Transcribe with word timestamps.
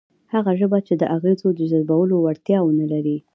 هغه 0.33 0.51
ژبه 0.59 0.79
چې 0.87 0.93
د 0.97 1.03
اغېزو 1.15 1.49
د 1.55 1.59
جذبولو 1.71 2.15
وړتیا 2.19 2.59
ونه 2.63 2.85
لري، 2.93 3.17